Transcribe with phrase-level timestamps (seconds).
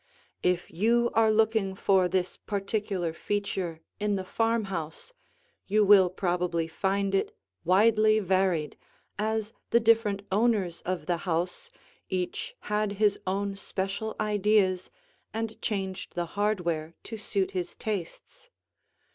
[0.41, 5.13] If you are looking for this particular feature in the farmhouse,
[5.67, 8.79] you will probably find it widely varied,
[9.19, 11.69] as the different owners of the house
[12.09, 14.89] each had his own special ideas
[15.35, 18.49] and changed the hardware to suit his tastes.